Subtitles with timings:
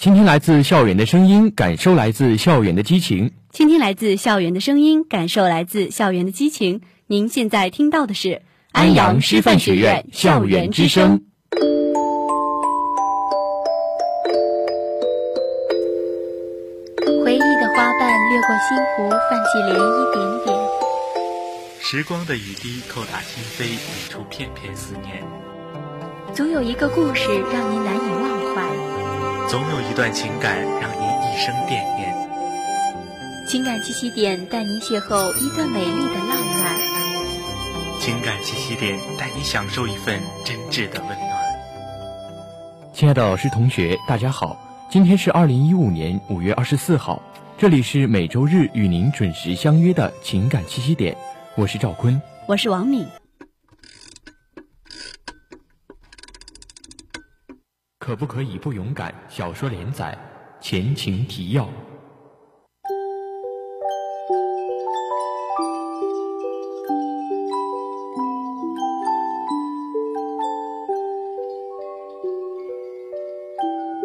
[0.00, 3.32] 倾听来自校园的声音，感受来自校园的激情。
[3.52, 6.80] 倾听来自校园的声音，感受来自校园的激情。
[7.06, 8.40] 您现在听到的是
[8.72, 11.20] 安阳师范学院校园之声。
[17.22, 20.58] 回忆的花瓣掠过心湖，泛起涟漪点点。
[21.78, 25.22] 时光的雨滴叩打心扉，引出片片思念。
[26.32, 28.62] 总有一个故事让您难以忘怀，
[29.50, 32.14] 总有一段情感让您一生惦念。
[33.48, 36.76] 情感栖息点带您邂逅一段美丽的浪漫，
[37.98, 41.28] 情感栖息点带你享受一份真挚的温暖。
[42.94, 44.56] 亲爱的老师、同学，大家好，
[44.88, 47.20] 今天是二零一五年五月二十四号，
[47.58, 51.16] 这里是每周日与您准时相约的情感栖息点，
[51.56, 53.04] 我是赵坤，我是王敏。
[58.10, 59.14] 可不可以不勇敢？
[59.28, 60.18] 小说连载
[60.60, 61.64] 前情提要。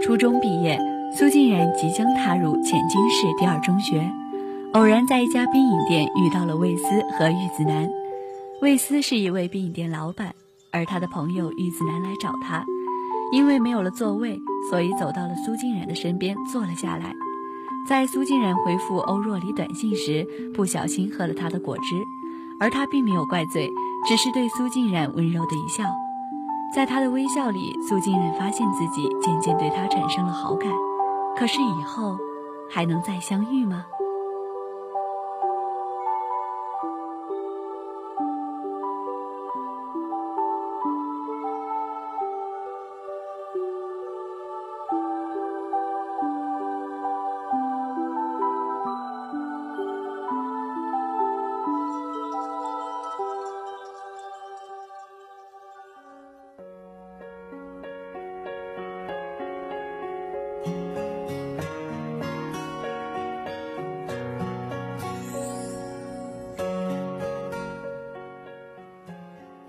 [0.00, 0.78] 初中毕业，
[1.12, 4.08] 苏静然即将踏入前金市第二中学，
[4.74, 6.84] 偶然在一家冰饮店遇到了魏斯
[7.18, 7.90] 和玉子楠。
[8.62, 10.32] 魏斯是一位冰饮店老板，
[10.70, 12.64] 而他的朋友玉子楠来找他。
[13.32, 14.40] 因为没有了座位，
[14.70, 17.14] 所以走到了苏静然的身边坐了下来。
[17.86, 21.96] 在苏静然回复欧若离短信时，不小心喝了他的果汁，
[22.60, 23.70] 而他并没有怪罪，
[24.06, 25.84] 只是对苏静然温柔的一笑。
[26.74, 30.70] 在他的微笑里，苏静然发现自己渐渐对他产生了好感。
[31.36, 32.18] 可是以后
[32.70, 33.86] 还能再相遇吗？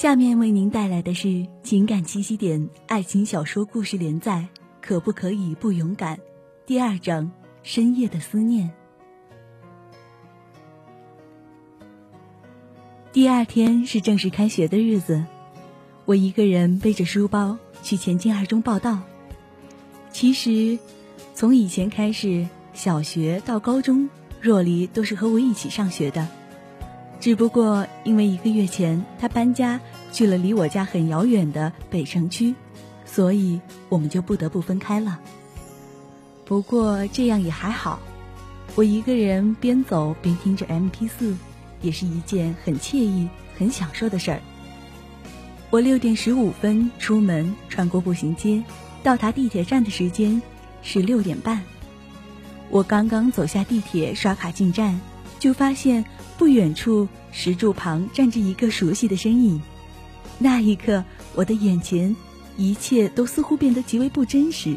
[0.00, 4.48] 下面为您带来的是情感栖息点爱情小说故事连载，
[4.80, 6.18] 可不可以不勇敢？
[6.64, 7.30] 第二章
[7.62, 8.70] 深夜的思念。
[13.12, 15.22] 第二天是正式开学的日子，
[16.06, 19.00] 我一个人背着书包去前进二中报道。
[20.10, 20.78] 其实，
[21.34, 24.08] 从以前开始，小学到高中，
[24.40, 26.26] 若离都是和我一起上学的。
[27.20, 29.78] 只不过因为一个月前他搬家
[30.12, 32.54] 去了离我家很遥远的北城区，
[33.04, 35.18] 所以我们就不得不分开了。
[36.44, 37.98] 不过这样也还好，
[38.74, 41.34] 我一个人边走边听着 M P 四，
[41.80, 44.40] 也是一件很惬意、很享受的事儿。
[45.70, 48.62] 我六点十五分出门，穿过步行街，
[49.02, 50.42] 到达地铁站的时间
[50.82, 51.62] 是六点半。
[52.68, 55.00] 我刚刚走下地铁，刷卡进站，
[55.38, 56.04] 就发现。
[56.38, 59.60] 不远处石柱旁站着一个熟悉的身影，
[60.42, 62.16] 那一刻，我的眼前
[62.56, 64.74] 一切都似乎变得极为不真实。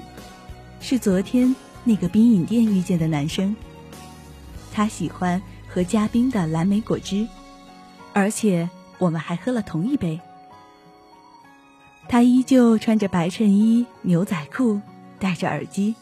[0.81, 3.55] 是昨天那个冰饮店遇见的男生。
[4.73, 7.25] 他喜欢喝加冰的蓝莓果汁，
[8.11, 10.19] 而且我们还喝了同一杯。
[12.09, 14.81] 他依旧穿着白衬衣、牛仔裤，
[15.17, 15.95] 戴着耳机，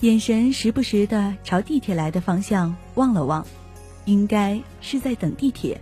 [0.00, 3.46] 眼神时不时的朝地铁来的方向望了望。
[4.06, 5.80] 应该是在等地铁。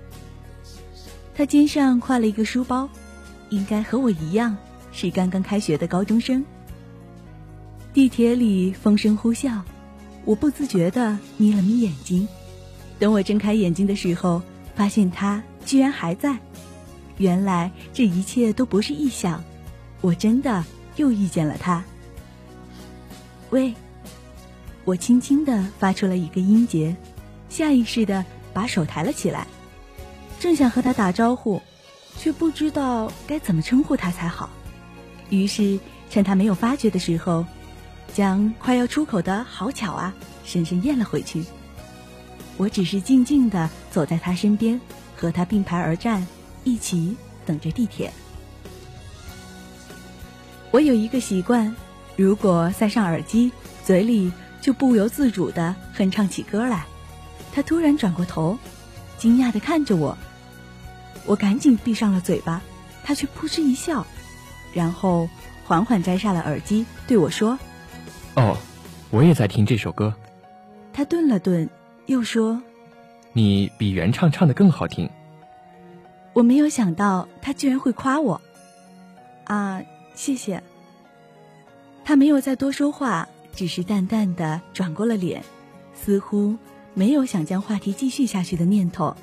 [1.37, 2.89] 他肩上挎了一个书包，
[3.51, 4.57] 应该和我一样
[4.91, 6.43] 是刚刚开学的高中生。
[7.93, 9.61] 地铁里风声呼啸，
[10.25, 12.27] 我不自觉地眯了眯眼睛。
[12.99, 14.41] 等我睁开眼睛的时候，
[14.75, 16.39] 发现他居然还在。
[17.19, 19.45] 原来这一切都不是臆想，
[20.01, 20.65] 我真的
[20.97, 21.85] 又遇见了他。
[23.51, 23.75] 喂，
[24.87, 26.97] 我轻轻地发出了一个音节。
[27.51, 28.25] 下意识的
[28.55, 29.47] 把手抬了起来，
[30.39, 31.61] 正想和他打招呼，
[32.19, 34.51] 却不知道该怎么称呼他才好。
[35.31, 35.79] 于是
[36.11, 37.45] 趁他没有发觉的时候，
[38.15, 41.45] 将快要出口的好巧啊，深深咽了回去。
[42.57, 44.81] 我只是静静的走在他身边，
[45.17, 46.27] 和他并排而站，
[46.65, 48.13] 一起等着地铁。
[50.71, 51.75] 我有一个习惯，
[52.15, 53.51] 如果塞上耳机，
[53.85, 56.87] 嘴里就不由自主的哼唱起歌来。
[57.53, 58.59] 他突然转过头，
[59.19, 60.17] 惊讶的看着我，
[61.27, 62.63] 我赶紧闭上了嘴巴，
[63.05, 64.07] 他却扑哧一笑，
[64.73, 65.29] 然后
[65.65, 67.59] 缓缓摘下了耳机，对我说
[68.37, 68.57] ：“哦，
[69.11, 70.15] 我也在听这首歌。
[70.93, 71.69] 他顿了顿，
[72.07, 72.63] 又说
[73.35, 75.11] ：“你比原唱唱的更好听。”
[76.33, 78.41] 我没有想到他居然会夸我。
[79.45, 79.83] 啊，
[80.15, 80.63] 谢谢。
[82.05, 85.43] 他没有再多说话，只是淡淡的转过了脸，
[85.95, 86.57] 似乎
[86.95, 89.17] 没有想将话题继续下去的念头。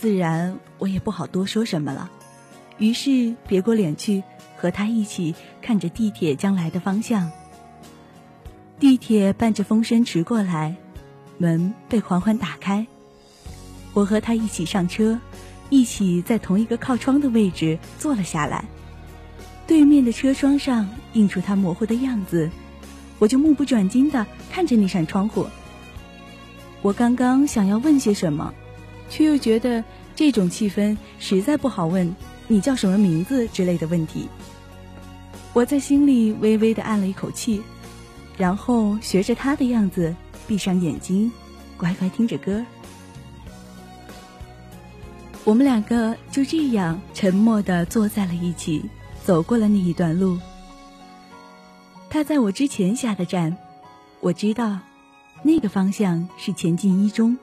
[0.00, 2.08] 自然，我也不好多说什么了，
[2.78, 4.22] 于是别过脸去，
[4.56, 7.28] 和他一起看着地铁将来的方向。
[8.78, 10.76] 地铁伴着风声驰过来，
[11.36, 12.86] 门被缓缓打开，
[13.92, 15.18] 我和他一起上车，
[15.68, 18.64] 一起在同一个靠窗的位置坐了下来。
[19.66, 22.48] 对面的车窗上映出他模糊的样子，
[23.18, 25.44] 我就目不转睛地看着那扇窗户。
[26.82, 28.54] 我刚刚想要问些什么。
[29.08, 29.82] 却又觉得
[30.14, 32.14] 这种气氛实在不好问
[32.46, 34.28] “你叫什么名字”之类的问题。
[35.52, 37.62] 我在心里微微的按了一口气，
[38.36, 40.14] 然后学着他的样子
[40.46, 41.30] 闭上眼睛，
[41.76, 42.64] 乖乖听着歌。
[45.44, 48.84] 我们两个就这样沉默的坐在了一起，
[49.24, 50.38] 走过了那一段路。
[52.10, 53.56] 他在我之前下的站，
[54.20, 54.78] 我知道，
[55.42, 57.36] 那个方向是前进一中，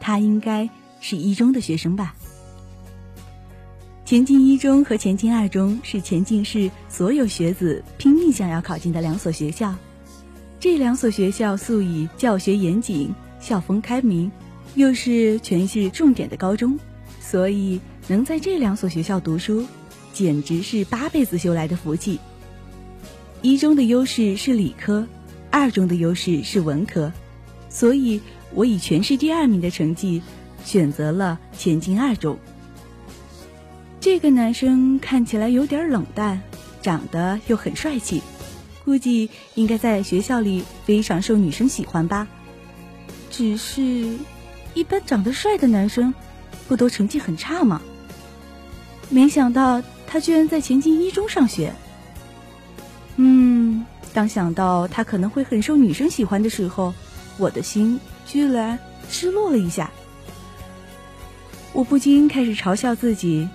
[0.00, 0.68] 他应该。
[1.08, 2.16] 是一中的学生吧？
[4.04, 9.72] 前进一中和前进二中是前进市所有学子拼命想要考进的两所学校。
[10.58, 14.32] 这两所学校素以教学严谨、校风开明，
[14.74, 16.76] 又是全市重点的高中，
[17.20, 19.64] 所以能在这两所学校读书，
[20.12, 22.18] 简直是八辈子修来的福气。
[23.42, 25.06] 一中的优势是理科，
[25.52, 27.12] 二中的优势是文科，
[27.68, 28.20] 所以
[28.52, 30.20] 我以全市第二名的成绩。
[30.66, 32.36] 选择了前进二中。
[34.00, 36.42] 这个男生看起来有点冷淡，
[36.82, 38.20] 长得又很帅气，
[38.84, 42.26] 估计应该在学校里非常受女生喜欢吧。
[43.30, 44.16] 只是，
[44.74, 46.12] 一般长得帅的男生，
[46.66, 47.80] 不都成绩很差吗？
[49.08, 51.72] 没想到他居然在前进一中上学。
[53.16, 56.92] 嗯，当想到他可能会很受女生喜欢的时候，
[57.38, 58.76] 我的心居然
[59.08, 59.90] 失落了一下。
[61.76, 63.46] 我不禁开始嘲笑自己，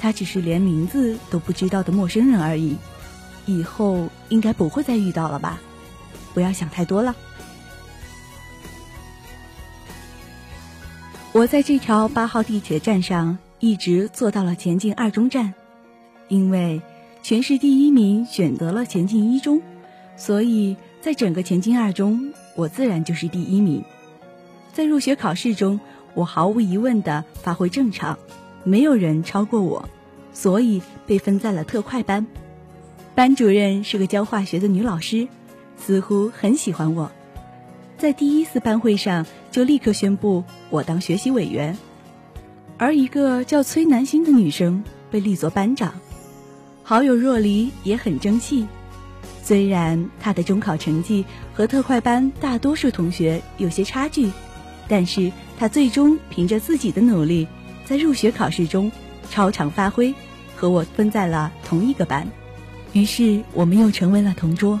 [0.00, 2.76] 他只是连名字都不知道的陌生人而已，
[3.46, 5.60] 以后应该不会再遇到了吧？
[6.34, 7.14] 不要想太多了。
[11.30, 15.54] 我在这条八号地铁站上一直坐到了前进二中站，
[16.26, 16.82] 因为
[17.22, 19.62] 全市第一名选择了前进一中，
[20.16, 23.84] 所以在整个前进二中，我自然就是第一名。
[24.72, 25.78] 在入学考试中。
[26.14, 28.18] 我毫无疑问的发挥正常，
[28.64, 29.88] 没有人超过我，
[30.32, 32.26] 所以被分在了特快班。
[33.14, 35.28] 班主任是个教化学的女老师，
[35.76, 37.10] 似乎很喜欢我，
[37.98, 41.76] 在第一次班会上就立刻宣布我当学习委员，
[42.78, 45.92] 而一个叫崔南星的女生被立作班长。
[46.82, 48.66] 好友若离也很争气，
[49.42, 51.24] 虽然她的中考成绩
[51.54, 54.30] 和特快班大多数同学有些差距，
[54.88, 55.32] 但是。
[55.58, 57.46] 他最终凭着自己的努力，
[57.84, 58.90] 在入学考试中
[59.30, 60.12] 超常发挥，
[60.56, 62.26] 和我分在了同一个班，
[62.92, 64.80] 于是我们又成为了同桌。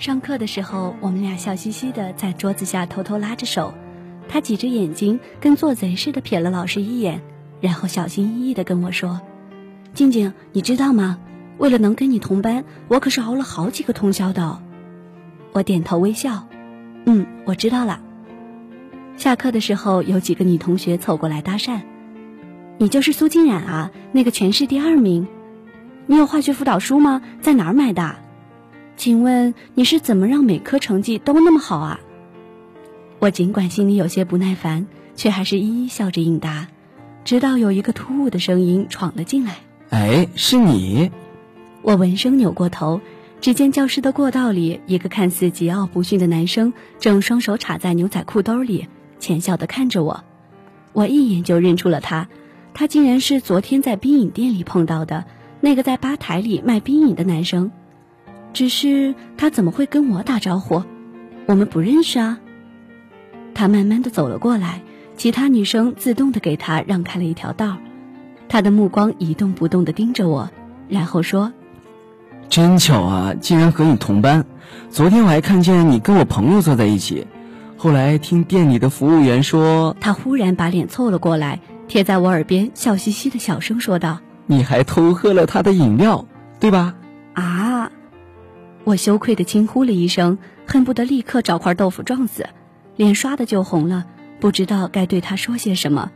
[0.00, 3.74] 上课的时候，我们俩笑嘻嘻的在桌子下偷偷拉着手，
[4.30, 7.20] 他挤着眼睛，跟做贼似的瞥了老师一眼，
[7.60, 9.20] 然后小心翼翼的跟我说
[9.92, 11.18] ：“静静，你知道吗？
[11.58, 14.62] 为了能跟你同班，我可是熬了好几个通宵的。”
[15.52, 16.46] 我点头微笑
[17.04, 18.00] ：“嗯，我知道了。”
[19.18, 21.82] 下课的时候，有几个女同学凑过来搭讪
[22.80, 25.28] ：“你就是苏静冉啊，那个全市第二名。
[26.06, 27.20] 你有化学辅导书吗？
[27.42, 28.16] 在哪儿买的？”
[29.00, 32.00] 请问你是怎么让每科成绩都那么好啊？
[33.18, 36.68] 我尽管心里有些不耐烦，却还是一一笑着应答。
[37.24, 39.54] 直到有一个突兀的声音闯了进来
[39.88, 41.10] ：“哎，是你！”
[41.80, 43.00] 我闻声扭过头，
[43.40, 48.86] 只见教室的过道里，一个看似桀骜不驯的男生正双手插在牛仔裤兜里，
[49.18, 50.22] 浅笑的看着我。
[50.92, 52.28] 我一眼就认出了他，
[52.74, 55.24] 他竟然是昨天在冰饮店里碰到的
[55.62, 57.72] 那个在吧台里卖冰饮的男生。
[58.52, 60.82] 只是他怎么会跟我打招呼？
[61.46, 62.38] 我们不认识啊。
[63.54, 64.82] 他慢慢的走了过来，
[65.16, 67.76] 其他女生自动的给他让开了一条道
[68.48, 70.50] 他的目光一动不动的盯着我，
[70.88, 71.52] 然后说
[72.48, 74.44] ：“真巧啊，竟然和你同班。
[74.90, 77.26] 昨天我还看见你跟我朋友坐在一起。
[77.76, 86.26] 后来听店里的服务员说，他忽然把脸凑了过来，贴在我耳边，笑嘻嘻的小声说道：‘你还偷喝了他的饮料，
[86.58, 86.99] 对吧？’啊！
[88.90, 92.48] 我羞愧的轻呼了一声，恨不得立刻找块豆腐撞死，
[92.96, 94.04] 脸刷的就红了，
[94.40, 96.10] 不知道该对他说些什么，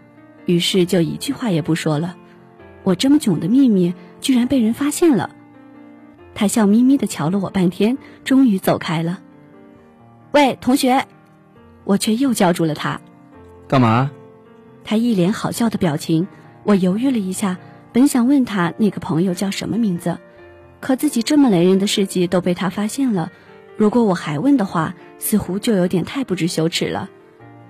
[0.45, 2.17] 于是就一句话也不说了。
[2.83, 5.31] 我这么囧的秘密居然被人发现了，
[6.35, 9.21] 他笑眯眯的瞧了我半天，终于走开了。
[10.33, 11.07] 喂，同学，
[11.85, 13.01] 我却又叫住了他。
[13.69, 14.11] 干嘛？
[14.83, 16.27] 他一脸好笑的表情。
[16.65, 17.57] 我犹豫了一下，
[17.93, 20.19] 本想问他那个朋友叫什么名字，
[20.85, 23.33] 可自己这么雷人的事迹都被他发现了，
[23.79, 27.09] 如果我还问的话，似乎就有点太不知羞耻了。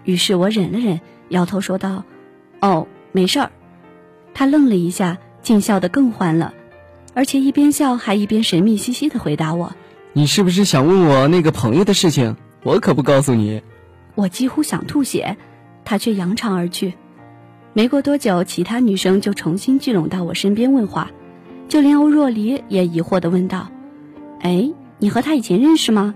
[0.02, 2.02] 于是我忍了忍，摇头说道
[2.60, 3.52] ：“哦，没事儿。”
[4.34, 6.54] 他愣了一下，竟笑得更欢了，
[7.14, 9.76] 而且一边笑还一边神秘兮兮地回答我
[10.12, 12.34] ：“你是不是想问我那个朋友的事情？
[12.64, 13.62] 我可不告诉你。”
[14.16, 15.36] 我几乎想吐血，
[15.84, 16.94] 他却扬长而去。
[17.74, 21.12] 没过多久，其他女生就重新聚拢到我身边问话，
[21.68, 23.68] 就连欧若离也疑惑的问道
[24.40, 26.14] ：“哎，你和他以前认识吗？”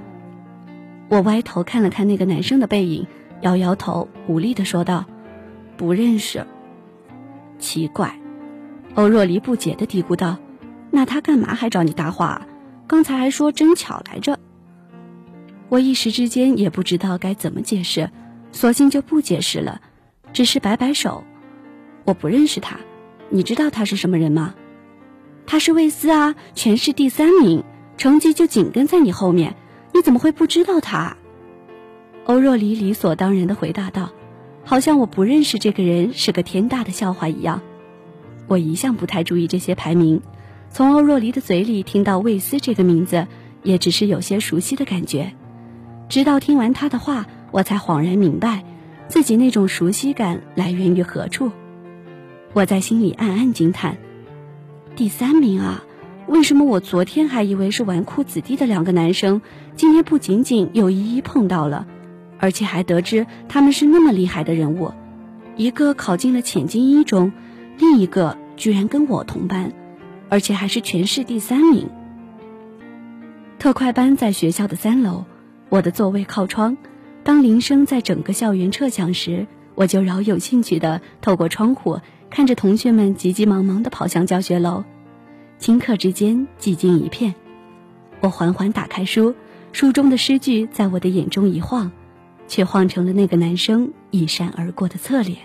[1.09, 3.07] 我歪头看了看那个男生的背影，
[3.41, 5.07] 摇摇头，无力的说道
[5.77, 6.47] ：“不认识。”
[7.59, 8.19] 奇怪，
[8.95, 10.37] 欧若离不解的嘀咕道
[10.93, 12.47] ：“那他干嘛还找你搭话？
[12.87, 14.39] 刚才还说真巧来着。”
[15.71, 18.11] 我一时之间也不知道该怎么解释，
[18.53, 19.81] 索性就不解释了，
[20.33, 21.25] 只是摆摆手
[22.05, 22.77] ：“我不认识他，
[23.31, 24.55] 你知道他是什么人吗？
[25.51, 27.65] 他是魏斯啊，全市第三名，
[27.97, 29.57] 成绩就紧跟在你后面，
[29.95, 31.17] 你怎么会不知道他？”
[32.27, 34.11] 欧若离理所当然的回答道。
[34.63, 37.63] 好像我不认识这个人是个天大的笑话一样。
[38.47, 40.21] 我一向不太注意这些排名，
[40.71, 43.27] 从欧若离的嘴里听到魏斯这个名字，
[43.63, 45.33] 也只是有些熟悉的感觉。
[46.11, 48.63] 直到听完他的话，我才恍然明白，
[49.09, 51.51] 自己那种熟悉感来源于何处。
[52.53, 53.97] 我在心里暗暗惊叹：
[54.99, 55.85] 第三名啊！
[56.27, 59.41] 为什么我昨天还以为是纨绔子弟的两个男生，
[59.77, 61.87] 今天不仅仅又一一碰到了？
[62.41, 64.93] 而且还得知他们是那么厉害的人物，
[65.57, 67.31] 一个考进了浅金一中，
[67.79, 69.73] 另一个居然跟我同班，
[70.29, 71.89] 而且还是全市第三名。
[73.61, 75.27] 特快班在学校的三楼，
[75.69, 76.77] 我的座位靠窗。
[77.23, 84.85] 当铃声在整个校园彻响时，我就饶有兴趣地透过窗户看着同学们急急忙忙地跑向教学楼。
[85.61, 87.35] 顷刻之间，寂静一片。
[88.21, 89.35] 我缓缓打开书，
[89.73, 91.91] 书中的诗句在我的眼中一晃。
[92.51, 95.37] 却晃成了那个男生一闪而过的侧脸。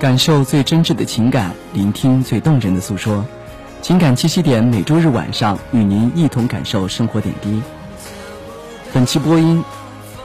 [0.00, 3.22] 感受最真挚的情感，聆听最动人的诉说。
[3.82, 7.62] 情感七夕点每周日晚上与您一同感受生活点滴。
[8.94, 9.62] 本期播音：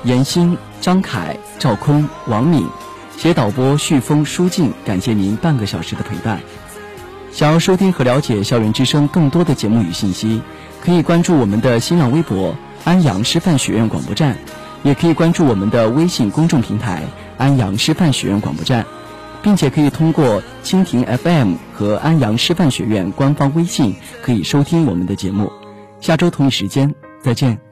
[0.05, 2.65] 闫欣、张凯、赵坤、王敏，
[3.17, 4.71] 携导播旭峰、舒静。
[4.85, 6.39] 感谢您半个小时的陪伴。
[7.33, 10.41] 想要收听和了解校园之声更多的节目与信息，
[10.79, 12.55] 可以关注我们的新浪微博
[12.85, 14.37] “安阳师范学院广播站”，
[14.83, 17.03] 也可以关注我们的微信公众平台
[17.37, 18.85] “安阳师范学院广播站”。
[19.45, 25.51] 并且可以通过蜻蜓 FM 和安阳师范学院官方微信，可以收听我们的节目。
[26.01, 27.64] 下周同一时间再见。